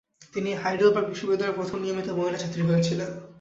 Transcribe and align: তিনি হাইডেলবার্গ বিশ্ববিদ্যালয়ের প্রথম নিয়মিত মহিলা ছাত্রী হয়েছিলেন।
তিনি 0.33 0.49
হাইডেলবার্গ 0.61 1.07
বিশ্ববিদ্যালয়ের 1.09 1.57
প্রথম 1.59 1.77
নিয়মিত 1.81 2.07
মহিলা 2.17 2.37
ছাত্রী 2.37 2.61
হয়েছিলেন। 2.69 3.09